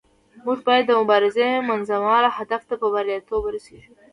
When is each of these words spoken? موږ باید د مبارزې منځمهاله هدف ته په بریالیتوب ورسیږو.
موږ 0.45 0.59
باید 0.67 0.85
د 0.87 0.91
مبارزې 1.01 1.47
منځمهاله 1.69 2.29
هدف 2.37 2.61
ته 2.69 2.75
په 2.81 2.87
بریالیتوب 2.93 3.41
ورسیږو. 3.45 3.91